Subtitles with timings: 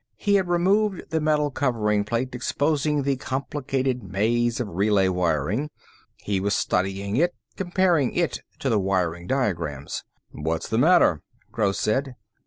[0.17, 5.69] He had removed the metal covering plate, exposing the complicated maze of relay wiring.
[6.23, 10.03] He was studying it, comparing it to the wiring diagrams.
[10.31, 12.15] "What's the matter?" Gross said.